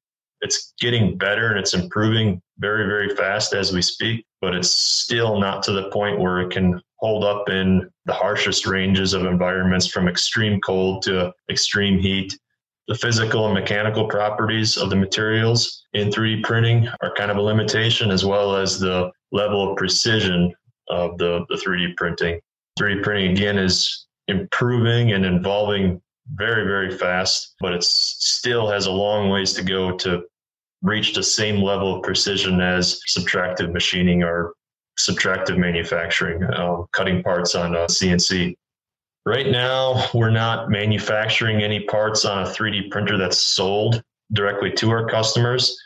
It's 0.46 0.74
getting 0.78 1.18
better 1.18 1.50
and 1.50 1.58
it's 1.58 1.74
improving 1.74 2.40
very, 2.60 2.86
very 2.86 3.08
fast 3.16 3.52
as 3.52 3.72
we 3.72 3.82
speak, 3.82 4.24
but 4.40 4.54
it's 4.54 4.76
still 4.76 5.40
not 5.40 5.60
to 5.64 5.72
the 5.72 5.90
point 5.90 6.20
where 6.20 6.40
it 6.40 6.50
can 6.50 6.80
hold 6.98 7.24
up 7.24 7.48
in 7.48 7.90
the 8.04 8.12
harshest 8.12 8.64
ranges 8.64 9.12
of 9.12 9.26
environments 9.26 9.88
from 9.88 10.06
extreme 10.06 10.60
cold 10.60 11.02
to 11.02 11.32
extreme 11.50 11.98
heat. 11.98 12.38
The 12.86 12.94
physical 12.94 13.46
and 13.46 13.54
mechanical 13.54 14.06
properties 14.06 14.76
of 14.76 14.88
the 14.88 14.94
materials 14.94 15.84
in 15.94 16.10
3D 16.10 16.44
printing 16.44 16.88
are 17.00 17.12
kind 17.14 17.32
of 17.32 17.38
a 17.38 17.42
limitation, 17.42 18.12
as 18.12 18.24
well 18.24 18.54
as 18.54 18.78
the 18.78 19.10
level 19.32 19.68
of 19.68 19.76
precision 19.76 20.54
of 20.88 21.18
the, 21.18 21.44
the 21.48 21.56
3D 21.56 21.96
printing. 21.96 22.38
3D 22.78 23.02
printing, 23.02 23.32
again, 23.32 23.58
is 23.58 24.06
improving 24.28 25.10
and 25.10 25.26
evolving 25.26 26.00
very, 26.34 26.64
very 26.64 26.96
fast, 26.96 27.56
but 27.60 27.72
it 27.72 27.82
still 27.82 28.70
has 28.70 28.86
a 28.86 28.92
long 28.92 29.28
ways 29.28 29.52
to 29.54 29.64
go 29.64 29.96
to 29.98 30.22
reach 30.86 31.14
the 31.14 31.22
same 31.22 31.60
level 31.60 31.96
of 31.96 32.02
precision 32.02 32.60
as 32.60 33.00
subtractive 33.08 33.72
machining 33.72 34.22
or 34.22 34.54
subtractive 34.98 35.58
manufacturing, 35.58 36.42
uh, 36.44 36.82
cutting 36.92 37.22
parts 37.22 37.54
on 37.54 37.74
a 37.74 37.86
CNC. 37.86 38.56
Right 39.26 39.48
now, 39.48 40.08
we're 40.14 40.30
not 40.30 40.70
manufacturing 40.70 41.62
any 41.62 41.80
parts 41.80 42.24
on 42.24 42.44
a 42.44 42.46
3D 42.46 42.90
printer 42.90 43.18
that's 43.18 43.38
sold 43.38 44.00
directly 44.32 44.70
to 44.72 44.90
our 44.90 45.08
customers. 45.08 45.76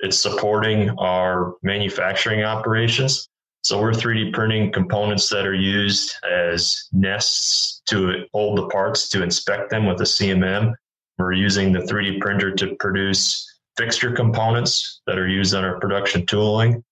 It's 0.00 0.18
supporting 0.18 0.90
our 0.98 1.54
manufacturing 1.62 2.42
operations. 2.42 3.28
So 3.62 3.80
we're 3.80 3.92
3D 3.92 4.32
printing 4.32 4.72
components 4.72 5.28
that 5.28 5.46
are 5.46 5.54
used 5.54 6.12
as 6.28 6.88
nests 6.92 7.82
to 7.86 8.24
hold 8.32 8.58
the 8.58 8.66
parts 8.68 9.08
to 9.10 9.22
inspect 9.22 9.70
them 9.70 9.86
with 9.86 10.00
a 10.00 10.04
CMM. 10.04 10.74
We're 11.18 11.32
using 11.32 11.72
the 11.72 11.80
3D 11.80 12.20
printer 12.20 12.54
to 12.56 12.76
produce 12.76 13.47
fixture 13.78 14.12
components 14.12 15.00
that 15.06 15.18
are 15.18 15.28
used 15.28 15.54
on 15.54 15.64
our 15.64 15.78
production 15.78 16.26
tooling. 16.26 16.82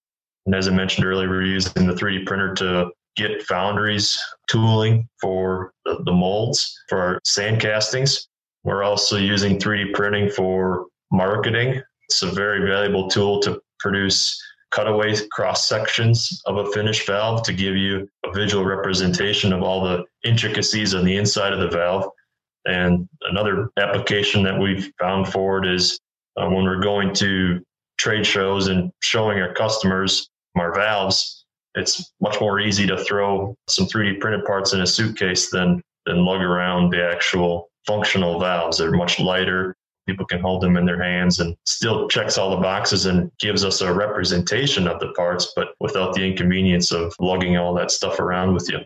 And 0.47 0.55
as 0.55 0.69
I 0.69 0.71
mentioned 0.71 1.05
earlier, 1.05 1.28
we're 1.28 1.43
using 1.43 1.87
the 1.87 1.93
3D 1.93 2.25
printer 2.25 2.55
to 2.55 2.90
get 3.16 3.43
foundries 3.43 4.16
tooling 4.49 5.09
for 5.21 5.73
the, 5.85 6.12
molds 6.12 6.78
for 6.88 6.99
our 6.99 7.21
sand 7.25 7.61
castings. 7.61 8.28
We're 8.62 8.85
also 8.85 9.16
using 9.16 9.59
3D 9.59 9.95
printing 9.95 10.31
for 10.31 10.87
marketing. 11.11 11.83
It's 12.05 12.23
a 12.23 12.31
very 12.31 12.64
valuable 12.69 13.09
tool 13.09 13.40
to 13.40 13.61
produce 13.81 14.40
cutaway 14.71 15.14
cross 15.33 15.69
sections 15.69 16.40
of 16.47 16.59
a 16.59 16.71
finished 16.73 17.07
valve 17.07 17.43
to 17.45 17.52
give 17.52 17.76
you 17.76 18.09
a 18.25 18.33
visual 18.33 18.64
representation 18.64 19.52
of 19.52 19.62
all 19.62 19.83
the 19.83 20.05
intricacies 20.25 20.95
on 20.95 21.05
the 21.05 21.16
inside 21.16 21.52
of 21.52 21.59
the 21.59 21.69
valve. 21.69 22.09
And 22.66 23.09
another 23.28 23.71
application 23.78 24.43
that 24.45 24.59
we've 24.59 24.93
found 25.00 25.28
for 25.28 25.64
it 25.64 25.73
is 25.73 25.99
uh, 26.37 26.49
when 26.49 26.64
we're 26.64 26.81
going 26.81 27.14
to 27.14 27.62
trade 27.99 28.26
shows 28.26 28.69
and 28.69 28.90
showing 29.00 29.38
our 29.40 29.52
customers 29.55 30.28
our 30.57 30.75
valves, 30.75 31.45
it's 31.75 32.12
much 32.21 32.40
more 32.40 32.61
easy 32.61 32.87
to 32.87 33.02
throw 33.05 33.55
some 33.69 33.87
3D 33.87 34.21
printed 34.21 34.45
parts 34.45 34.73
in 34.73 34.81
a 34.81 34.87
suitcase 34.87 35.50
than 35.50 35.83
than 36.07 36.25
lug 36.25 36.40
around 36.40 36.90
the 36.90 37.05
actual 37.05 37.69
functional 37.87 38.38
valves. 38.38 38.78
They're 38.78 38.93
much 38.93 39.19
lighter 39.19 39.76
people 40.07 40.25
can 40.25 40.40
hold 40.40 40.62
them 40.62 40.76
in 40.76 40.87
their 40.87 41.02
hands 41.02 41.40
and 41.40 41.57
still 41.64 42.09
checks 42.09 42.38
all 42.38 42.50
the 42.50 42.57
boxes 42.57 43.07
and 43.07 43.31
gives 43.38 43.64
us 43.64 43.81
a 43.81 43.93
representation 43.93 44.87
of 44.87 45.00
the 45.00 45.09
parts, 45.12 45.52
but 45.57 45.75
without 45.81 46.14
the 46.14 46.25
inconvenience 46.25 46.93
of 46.93 47.14
lugging 47.21 47.57
all 47.57 47.75
that 47.75 47.90
stuff 47.90 48.21
around 48.21 48.55
with 48.55 48.71
you. 48.71 48.78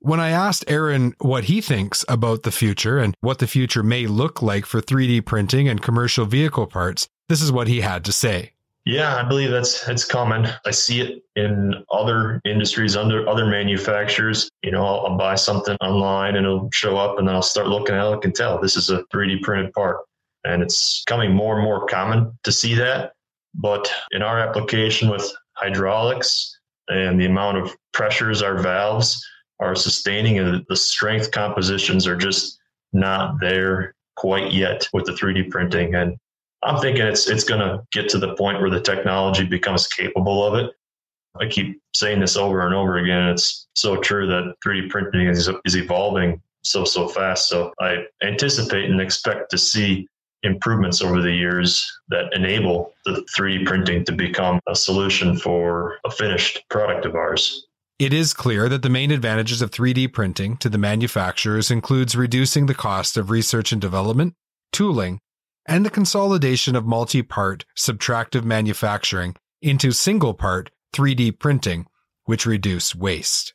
When 0.00 0.20
I 0.20 0.30
asked 0.30 0.64
Aaron 0.68 1.14
what 1.18 1.44
he 1.44 1.60
thinks 1.60 2.04
about 2.08 2.44
the 2.44 2.52
future 2.52 2.98
and 2.98 3.16
what 3.20 3.40
the 3.40 3.48
future 3.48 3.82
may 3.82 4.06
look 4.06 4.40
like 4.40 4.64
for 4.64 4.80
3D 4.80 5.24
printing 5.24 5.68
and 5.68 5.82
commercial 5.82 6.24
vehicle 6.24 6.68
parts, 6.68 7.08
this 7.28 7.42
is 7.42 7.50
what 7.50 7.66
he 7.66 7.80
had 7.80 8.04
to 8.04 8.12
say. 8.12 8.52
Yeah, 8.84 9.16
I 9.16 9.24
believe 9.24 9.50
that's 9.50 9.86
it's 9.88 10.04
common. 10.04 10.48
I 10.64 10.70
see 10.70 11.00
it 11.00 11.22
in 11.34 11.74
other 11.92 12.40
industries, 12.44 12.96
under 12.96 13.28
other 13.28 13.44
manufacturers. 13.44 14.48
You 14.62 14.70
know, 14.70 14.86
I'll, 14.86 15.06
I'll, 15.06 15.18
buy 15.18 15.34
something 15.34 15.76
online 15.80 16.36
and 16.36 16.46
it'll 16.46 16.70
show 16.72 16.96
up, 16.96 17.18
and 17.18 17.26
then 17.26 17.34
I'll 17.34 17.42
start 17.42 17.66
looking 17.66 17.96
at 17.96 18.06
it 18.06 18.24
and 18.24 18.34
tell 18.34 18.58
this 18.60 18.76
is 18.76 18.88
a 18.90 19.02
3D 19.12 19.42
printed 19.42 19.72
part. 19.72 19.98
And 20.44 20.62
it's 20.62 21.02
coming 21.06 21.34
more 21.34 21.56
and 21.56 21.64
more 21.64 21.86
common 21.86 22.38
to 22.44 22.52
see 22.52 22.74
that. 22.76 23.12
But 23.52 23.92
in 24.12 24.22
our 24.22 24.38
application 24.38 25.10
with 25.10 25.30
hydraulics 25.54 26.56
and 26.86 27.20
the 27.20 27.26
amount 27.26 27.58
of 27.58 27.76
pressures 27.92 28.42
our 28.42 28.56
valves 28.56 29.22
are 29.60 29.74
sustaining, 29.74 30.38
and 30.38 30.64
the 30.68 30.76
strength 30.76 31.30
compositions 31.30 32.06
are 32.06 32.16
just 32.16 32.58
not 32.92 33.40
there 33.40 33.94
quite 34.16 34.52
yet 34.52 34.88
with 34.92 35.04
the 35.04 35.12
3D 35.12 35.50
printing. 35.50 35.94
And 35.94 36.16
I'm 36.62 36.80
thinking 36.80 37.06
it's 37.06 37.28
it's 37.28 37.44
going 37.44 37.60
to 37.60 37.82
get 37.92 38.08
to 38.10 38.18
the 38.18 38.34
point 38.34 38.60
where 38.60 38.70
the 38.70 38.80
technology 38.80 39.44
becomes 39.44 39.86
capable 39.86 40.44
of 40.44 40.54
it. 40.54 40.72
I 41.40 41.46
keep 41.46 41.80
saying 41.94 42.20
this 42.20 42.36
over 42.36 42.66
and 42.66 42.74
over 42.74 42.98
again. 42.98 43.28
It's 43.28 43.68
so 43.74 43.96
true 43.96 44.26
that 44.26 44.54
3D 44.64 44.90
printing 44.90 45.28
is, 45.28 45.48
is 45.64 45.76
evolving 45.76 46.42
so 46.62 46.84
so 46.84 47.08
fast. 47.08 47.48
So 47.48 47.72
I 47.80 48.04
anticipate 48.22 48.90
and 48.90 49.00
expect 49.00 49.50
to 49.50 49.58
see 49.58 50.08
improvements 50.42 51.02
over 51.02 51.20
the 51.20 51.32
years 51.32 51.84
that 52.08 52.32
enable 52.32 52.92
the 53.04 53.24
3D 53.36 53.66
printing 53.66 54.04
to 54.04 54.12
become 54.12 54.60
a 54.68 54.74
solution 54.74 55.36
for 55.36 55.98
a 56.04 56.10
finished 56.10 56.64
product 56.70 57.06
of 57.06 57.14
ours. 57.14 57.67
It 57.98 58.12
is 58.12 58.32
clear 58.32 58.68
that 58.68 58.82
the 58.82 58.88
main 58.88 59.10
advantages 59.10 59.60
of 59.60 59.72
3D 59.72 60.12
printing 60.12 60.56
to 60.58 60.68
the 60.68 60.78
manufacturers 60.78 61.68
includes 61.68 62.14
reducing 62.14 62.66
the 62.66 62.74
cost 62.74 63.16
of 63.16 63.28
research 63.28 63.72
and 63.72 63.80
development, 63.80 64.34
tooling, 64.72 65.18
and 65.66 65.84
the 65.84 65.90
consolidation 65.90 66.76
of 66.76 66.86
multi-part 66.86 67.64
subtractive 67.76 68.44
manufacturing 68.44 69.34
into 69.60 69.90
single-part 69.90 70.70
3D 70.94 71.40
printing, 71.40 71.86
which 72.24 72.46
reduce 72.46 72.94
waste. 72.94 73.52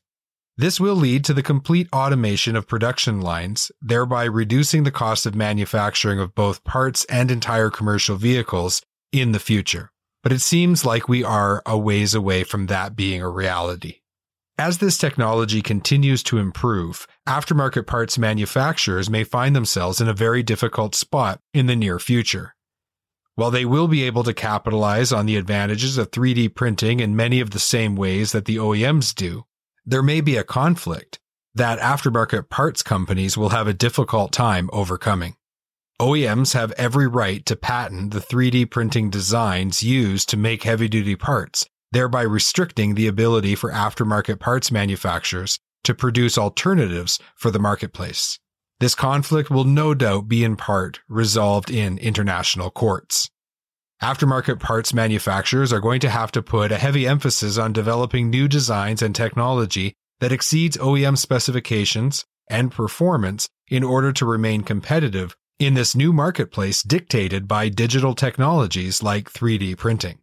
This 0.57 0.77
will 0.77 0.95
lead 0.95 1.23
to 1.23 1.33
the 1.33 1.41
complete 1.41 1.88
automation 1.93 2.57
of 2.57 2.67
production 2.67 3.21
lines, 3.21 3.71
thereby 3.81 4.25
reducing 4.25 4.83
the 4.83 4.91
cost 4.91 5.25
of 5.25 5.35
manufacturing 5.35 6.19
of 6.19 6.35
both 6.35 6.65
parts 6.65 7.05
and 7.05 7.31
entire 7.31 7.69
commercial 7.69 8.17
vehicles 8.17 8.81
in 9.13 9.31
the 9.31 9.39
future. 9.39 9.93
But 10.21 10.33
it 10.33 10.41
seems 10.41 10.83
like 10.83 11.07
we 11.07 11.23
are 11.23 11.63
a 11.65 11.77
ways 11.77 12.13
away 12.13 12.43
from 12.43 12.65
that 12.65 12.97
being 12.97 13.21
a 13.21 13.29
reality. 13.29 14.01
As 14.57 14.77
this 14.77 15.00
technology 15.00 15.63
continues 15.63 16.22
to 16.24 16.38
improve, 16.38 17.07
aftermarket 17.27 17.88
parts 17.88 18.19
manufacturers 18.19 19.10
may 19.10 19.24
find 19.24 19.55
themselves 19.55 20.00
in 20.00 20.07
a 20.07 20.13
very 20.13 20.43
difficult 20.43 20.93
spot 20.93 21.39
in 21.55 21.65
the 21.65 21.75
near 21.75 21.98
future. 21.98 22.53
While 23.33 23.50
they 23.50 23.65
will 23.65 23.88
be 23.88 24.03
able 24.03 24.24
to 24.24 24.33
capitalize 24.33 25.12
on 25.12 25.25
the 25.25 25.38
advantages 25.38 25.98
of 25.98 26.12
3D 26.12 26.53
printing 26.53 27.00
in 27.00 27.15
many 27.15 27.39
of 27.39 27.50
the 27.50 27.60
same 27.60 27.95
ways 27.95 28.31
that 28.31 28.45
the 28.45 28.57
OEMs 28.57 29.15
do, 29.15 29.45
there 29.88 30.03
may 30.03 30.22
be 30.22 30.38
a 30.38 30.43
conflict 30.43 31.19
that 31.55 31.79
aftermarket 31.79 32.50
parts 32.50 32.83
companies 32.83 33.36
will 33.36 33.50
have 33.50 33.67
a 33.67 33.74
difficult 33.74 34.31
time 34.31 34.69
overcoming. 34.72 35.36
OEMs 36.00 36.53
have 36.53 36.72
every 36.74 37.07
right 37.07 37.43
to 37.48 37.55
patent 37.55 38.12
the 38.12 38.19
3D 38.19 38.69
printing 38.69 39.10
designs 39.10 39.81
used 39.81 40.29
to 40.29 40.38
make 40.38 40.62
heavy 40.62 40.88
duty 40.88 41.15
parts, 41.15 41.67
thereby 41.93 42.23
restricting 42.23 42.95
the 42.95 43.07
ability 43.07 43.55
for 43.55 43.71
aftermarket 43.71 44.39
parts 44.39 44.71
manufacturers 44.71 45.59
to 45.83 45.93
produce 45.93 46.38
alternatives 46.38 47.19
for 47.35 47.51
the 47.51 47.59
marketplace. 47.59 48.39
This 48.79 48.95
conflict 48.95 49.50
will 49.50 49.63
no 49.63 49.93
doubt 49.93 50.27
be 50.27 50.43
in 50.43 50.55
part 50.55 51.00
resolved 51.07 51.69
in 51.69 51.97
international 51.97 52.69
courts. 52.69 53.29
Aftermarket 54.01 54.59
parts 54.59 54.93
manufacturers 54.93 55.71
are 55.71 55.79
going 55.79 56.01
to 56.01 56.09
have 56.09 56.31
to 56.33 56.41
put 56.41 56.71
a 56.71 56.77
heavy 56.77 57.07
emphasis 57.07 57.57
on 57.57 57.71
developing 57.71 58.29
new 58.29 58.50
designs 58.50 59.01
and 59.01 59.15
technology 59.15 59.93
that 60.19 60.33
exceeds 60.33 60.77
OEM 60.77 61.17
specifications 61.17 62.25
and 62.50 62.71
performance 62.71 63.47
in 63.69 63.83
order 63.83 64.12
to 64.12 64.25
remain 64.25 64.63
competitive 64.63 65.38
in 65.59 65.75
this 65.75 65.95
new 65.95 66.12
marketplace 66.12 66.83
dictated 66.83 67.47
by 67.47 67.69
digital 67.69 68.15
technologies 68.15 69.01
like 69.01 69.31
3D 69.31 69.77
printing. 69.77 70.19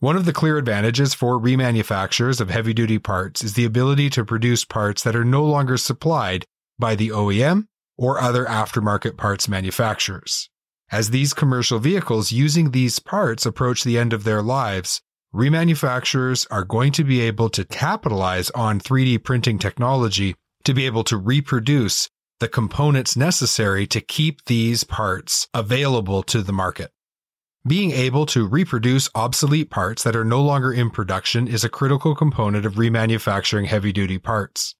One 0.00 0.16
of 0.16 0.24
the 0.24 0.32
clear 0.32 0.56
advantages 0.56 1.12
for 1.12 1.38
remanufacturers 1.38 2.40
of 2.40 2.48
heavy 2.48 2.72
duty 2.72 2.98
parts 2.98 3.44
is 3.44 3.52
the 3.52 3.66
ability 3.66 4.08
to 4.10 4.24
produce 4.24 4.64
parts 4.64 5.02
that 5.02 5.14
are 5.14 5.26
no 5.26 5.44
longer 5.44 5.76
supplied 5.76 6.46
by 6.78 6.94
the 6.94 7.10
OEM 7.10 7.66
or 7.98 8.18
other 8.18 8.46
aftermarket 8.46 9.18
parts 9.18 9.46
manufacturers. 9.46 10.48
As 10.90 11.10
these 11.10 11.34
commercial 11.34 11.78
vehicles 11.78 12.32
using 12.32 12.70
these 12.70 12.98
parts 12.98 13.44
approach 13.44 13.84
the 13.84 13.98
end 13.98 14.14
of 14.14 14.24
their 14.24 14.40
lives, 14.40 15.02
remanufacturers 15.34 16.46
are 16.50 16.64
going 16.64 16.92
to 16.92 17.04
be 17.04 17.20
able 17.20 17.50
to 17.50 17.66
capitalize 17.66 18.48
on 18.52 18.80
3D 18.80 19.22
printing 19.22 19.58
technology 19.58 20.34
to 20.64 20.72
be 20.72 20.86
able 20.86 21.04
to 21.04 21.18
reproduce 21.18 22.08
the 22.38 22.48
components 22.48 23.18
necessary 23.18 23.86
to 23.88 24.00
keep 24.00 24.46
these 24.46 24.82
parts 24.82 25.46
available 25.52 26.22
to 26.22 26.40
the 26.40 26.54
market. 26.54 26.90
Being 27.66 27.90
able 27.90 28.24
to 28.26 28.46
reproduce 28.46 29.10
obsolete 29.14 29.68
parts 29.68 30.02
that 30.04 30.16
are 30.16 30.24
no 30.24 30.40
longer 30.40 30.72
in 30.72 30.88
production 30.88 31.46
is 31.46 31.62
a 31.62 31.68
critical 31.68 32.14
component 32.14 32.64
of 32.64 32.76
remanufacturing 32.76 33.66
heavy 33.66 33.92
duty 33.92 34.16
parts. 34.16 34.74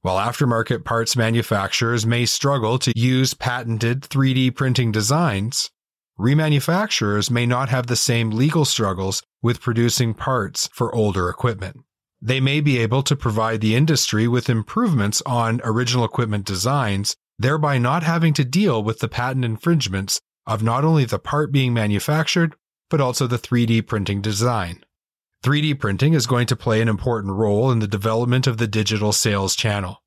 While 0.00 0.16
aftermarket 0.16 0.84
parts 0.84 1.16
manufacturers 1.16 2.04
may 2.04 2.26
struggle 2.26 2.76
to 2.80 2.92
use 2.96 3.34
patented 3.34 4.00
3D 4.00 4.56
printing 4.56 4.90
designs, 4.90 5.70
remanufacturers 6.18 7.30
may 7.30 7.46
not 7.46 7.68
have 7.68 7.86
the 7.86 7.94
same 7.94 8.30
legal 8.30 8.64
struggles 8.64 9.22
with 9.40 9.60
producing 9.60 10.12
parts 10.12 10.68
for 10.72 10.92
older 10.92 11.28
equipment. 11.28 11.84
They 12.20 12.40
may 12.40 12.60
be 12.60 12.78
able 12.78 13.04
to 13.04 13.14
provide 13.14 13.60
the 13.60 13.76
industry 13.76 14.26
with 14.26 14.50
improvements 14.50 15.22
on 15.24 15.60
original 15.62 16.04
equipment 16.04 16.46
designs, 16.46 17.14
thereby 17.38 17.78
not 17.78 18.02
having 18.02 18.34
to 18.34 18.44
deal 18.44 18.82
with 18.82 18.98
the 18.98 19.06
patent 19.06 19.44
infringements 19.44 20.20
of 20.48 20.62
not 20.62 20.84
only 20.84 21.04
the 21.04 21.18
part 21.18 21.52
being 21.52 21.74
manufactured, 21.74 22.56
but 22.88 23.00
also 23.00 23.26
the 23.26 23.38
3D 23.38 23.86
printing 23.86 24.22
design. 24.22 24.82
3D 25.44 25.78
printing 25.78 26.14
is 26.14 26.26
going 26.26 26.46
to 26.46 26.56
play 26.56 26.80
an 26.80 26.88
important 26.88 27.34
role 27.34 27.70
in 27.70 27.78
the 27.78 27.86
development 27.86 28.46
of 28.46 28.56
the 28.56 28.66
digital 28.66 29.12
sales 29.12 29.54
channel. 29.54 30.02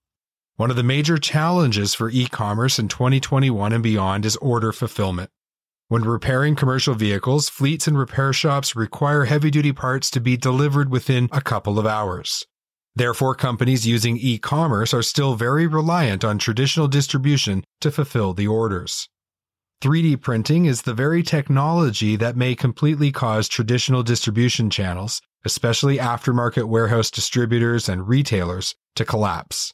One 0.57 0.71
of 0.71 0.75
the 0.75 0.83
major 0.83 1.17
challenges 1.17 1.93
for 1.93 2.09
e 2.09 2.25
commerce 2.25 2.79
in 2.79 2.87
2021 2.87 3.71
and 3.71 3.83
beyond 3.83 4.25
is 4.25 4.35
order 4.37 4.71
fulfillment. 4.71 5.29
When 5.87 6.03
repairing 6.03 6.55
commercial 6.55 6.95
vehicles, 6.95 7.47
fleets 7.47 7.87
and 7.87 7.97
repair 7.97 8.33
shops 8.33 8.75
require 8.75 9.25
heavy 9.25 9.51
duty 9.51 9.73
parts 9.73 10.09
to 10.11 10.19
be 10.19 10.37
delivered 10.37 10.89
within 10.89 11.29
a 11.31 11.41
couple 11.41 11.77
of 11.77 11.85
hours. 11.85 12.45
Therefore, 12.95 13.35
companies 13.35 13.87
using 13.87 14.17
e 14.17 14.37
commerce 14.37 14.93
are 14.93 15.03
still 15.03 15.35
very 15.35 15.67
reliant 15.67 16.25
on 16.25 16.37
traditional 16.39 16.87
distribution 16.87 17.63
to 17.79 17.91
fulfill 17.91 18.33
the 18.33 18.47
orders. 18.47 19.07
3D 19.81 20.21
printing 20.21 20.65
is 20.65 20.83
the 20.83 20.93
very 20.93 21.23
technology 21.23 22.15
that 22.15 22.37
may 22.37 22.53
completely 22.53 23.11
cause 23.11 23.49
traditional 23.49 24.03
distribution 24.03 24.69
channels, 24.69 25.23
especially 25.43 25.97
aftermarket 25.97 26.65
warehouse 26.65 27.09
distributors 27.09 27.89
and 27.89 28.07
retailers, 28.07 28.75
to 28.95 29.03
collapse. 29.03 29.73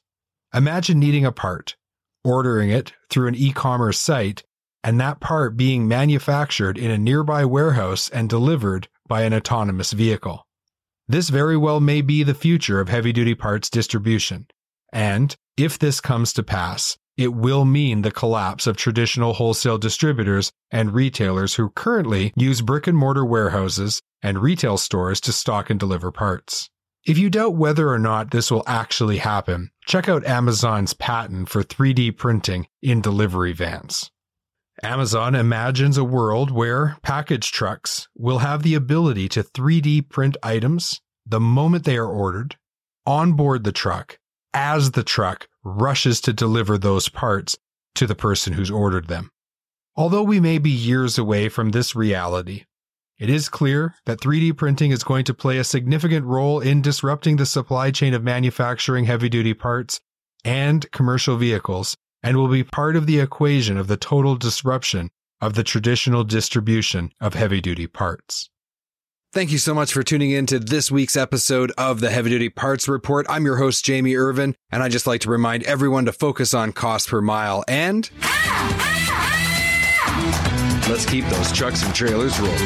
Imagine 0.54 0.98
needing 0.98 1.26
a 1.26 1.34
part, 1.34 1.76
ordering 2.24 2.70
it 2.70 2.94
through 3.10 3.28
an 3.28 3.36
e 3.36 3.52
commerce 3.52 4.00
site, 4.00 4.46
and 4.82 4.98
that 5.02 5.20
part 5.20 5.58
being 5.58 5.90
manufactured 5.90 6.78
in 6.78 6.90
a 6.90 6.98
nearby 6.98 7.44
warehouse 7.44 8.08
and 8.08 8.30
delivered 8.30 8.88
by 9.10 9.24
an 9.24 9.34
autonomous 9.34 9.92
vehicle. 9.92 10.48
This 11.10 11.28
very 11.28 11.58
well 11.58 11.82
may 11.82 12.00
be 12.00 12.24
the 12.24 12.34
future 12.34 12.80
of 12.80 12.88
heavy 12.88 13.12
duty 13.12 13.36
parts 13.36 13.70
distribution. 13.70 14.48
And 14.94 15.36
if 15.58 15.78
this 15.78 16.00
comes 16.00 16.32
to 16.34 16.44
pass, 16.44 16.98
it 17.18 17.34
will 17.34 17.66
mean 17.66 18.04
the 18.04 18.12
collapse 18.12 18.68
of 18.68 18.78
traditional 18.78 19.34
wholesale 19.34 19.78
distributors 19.78 20.52
and 20.72 20.94
retailers 20.94 21.56
who 21.56 21.70
currently 21.70 22.32
use 22.36 22.62
brick 22.62 22.88
and 22.88 22.98
mortar 22.98 23.26
warehouses 23.26 24.02
and 24.22 24.40
retail 24.40 24.78
stores 24.78 25.20
to 25.22 25.34
stock 25.34 25.70
and 25.70 25.80
deliver 25.80 26.12
parts. 26.12 26.70
If 27.06 27.18
you 27.18 27.30
doubt 27.30 27.56
whether 27.56 27.90
or 27.90 28.00
not 28.00 28.32
this 28.32 28.52
will 28.52 28.64
actually 28.68 29.18
happen, 29.18 29.72
check 29.86 30.08
out 30.08 30.26
Amazon's 30.26 30.94
patent 30.94 31.50
for 31.50 31.64
3D 31.64 32.18
printing 32.18 32.68
in 32.82 33.02
delivery 33.02 33.54
vans. 33.54 34.12
Amazon 34.84 35.34
imagines 35.34 35.98
a 35.98 36.04
world 36.04 36.52
where 36.52 36.98
package 37.02 37.52
trucks 37.52 38.08
will 38.16 38.40
have 38.40 38.62
the 38.62 38.76
ability 38.76 39.28
to 39.30 39.42
3D 39.42 40.08
print 40.08 40.38
items 40.44 41.02
the 41.26 41.40
moment 41.40 41.84
they 41.84 41.98
are 41.98 42.08
ordered, 42.08 42.58
onboard 43.06 43.64
the 43.64 43.72
truck, 43.72 44.20
as 44.54 44.92
the 44.92 45.04
truck 45.04 45.48
rushes 45.68 46.22
to 46.22 46.34
deliver 46.34 46.78
those 46.78 47.10
parts 47.10 47.58
to 47.96 48.08
the 48.08 48.16
person 48.16 48.54
who's 48.54 48.72
ordered 48.72 49.08
them. 49.08 49.32
Although 49.96 50.24
we 50.24 50.40
may 50.40 50.58
be 50.58 50.70
years 50.70 51.18
away 51.18 51.50
from 51.50 51.72
this 51.72 51.96
reality, 51.96 52.66
it 53.18 53.30
is 53.30 53.50
clear 53.50 53.96
that 54.06 54.20
3D 54.20 54.56
printing 54.56 54.92
is 54.92 55.04
going 55.04 55.26
to 55.26 55.34
play 55.34 55.58
a 55.58 55.64
significant 55.64 56.26
role 56.26 56.60
in 56.60 56.84
disrupting 56.84 57.38
the 57.38 57.48
supply 57.48 57.90
chain 57.90 58.14
of 58.14 58.24
manufacturing 58.24 59.06
heavy 59.06 59.28
duty 59.28 59.56
parts 59.56 60.00
and 60.46 60.90
commercial 60.92 61.36
vehicles 61.36 61.98
and 62.22 62.38
will 62.38 62.48
be 62.48 62.64
part 62.64 62.96
of 62.96 63.08
the 63.08 63.20
equation 63.20 63.78
of 63.78 63.88
the 63.88 63.98
total 63.98 64.36
disruption 64.36 65.10
of 65.42 65.56
the 65.56 65.64
traditional 65.64 66.24
distribution 66.24 67.12
of 67.20 67.34
heavy 67.34 67.62
duty 67.62 67.88
parts. 67.88 68.50
Thank 69.34 69.52
you 69.52 69.58
so 69.58 69.74
much 69.74 69.92
for 69.92 70.04
tuning 70.04 70.32
in 70.32 70.46
to 70.48 70.58
this 70.58 70.90
week's 70.90 71.18
episode 71.18 71.74
of 71.78 72.00
the 72.00 72.10
Heavy 72.10 72.30
Duty 72.30 72.48
Parts 72.48 72.88
Report. 72.88 73.26
I'm 73.30 73.44
your 73.44 73.58
host, 73.58 73.84
Jamie 73.84 74.16
Irvin, 74.16 74.56
and 74.72 74.82
I 74.82 74.88
just 74.88 75.06
like 75.06 75.20
to 75.22 75.30
remind 75.30 75.64
everyone 75.64 76.06
to 76.06 76.14
focus 76.14 76.54
on 76.54 76.72
cost 76.72 77.10
per 77.10 77.20
mile 77.20 77.64
and 77.68 78.10
let's 80.90 81.06
keep 81.06 81.26
those 81.26 81.52
trucks 81.52 81.84
and 81.84 81.94
trailers 81.94 82.40
rolling. 82.40 82.58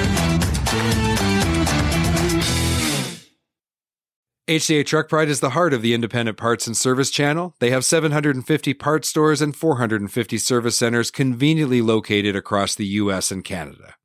HDA 4.48 4.86
Truck 4.86 5.10
Pride 5.10 5.30
is 5.30 5.40
the 5.40 5.52
heart 5.52 5.74
of 5.74 5.82
the 5.82 5.96
independent 5.96 6.38
parts 6.38 6.68
and 6.68 6.78
service 6.78 7.10
channel. 7.10 7.56
They 7.60 7.72
have 7.72 7.84
750 7.84 8.74
parts 8.76 9.10
stores 9.10 9.42
and 9.42 9.56
450 9.56 10.38
service 10.38 10.78
centers 10.78 11.10
conveniently 11.10 11.82
located 11.82 12.36
across 12.36 12.76
the 12.76 12.86
US 12.86 13.32
and 13.32 13.44
Canada. 13.44 13.96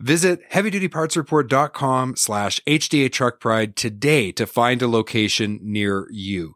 Visit 0.00 0.50
heavydutypartsreport.com 0.50 2.16
slash 2.16 2.60
HDA 2.66 3.10
Truck 3.10 3.40
Pride 3.40 3.76
today 3.76 4.30
to 4.32 4.46
find 4.46 4.82
a 4.82 4.88
location 4.88 5.58
near 5.62 6.06
you. 6.10 6.54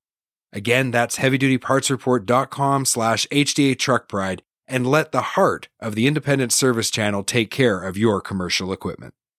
Again, 0.52 0.90
that's 0.90 1.18
heavydutypartsreport.com 1.18 2.84
slash 2.84 3.26
HDA 3.28 3.78
Truck 3.78 4.08
Pride 4.08 4.42
and 4.68 4.86
let 4.86 5.12
the 5.12 5.22
heart 5.22 5.68
of 5.80 5.94
the 5.94 6.06
independent 6.06 6.52
service 6.52 6.90
channel 6.90 7.24
take 7.24 7.50
care 7.50 7.80
of 7.80 7.96
your 7.96 8.20
commercial 8.20 8.72
equipment. 8.72 9.14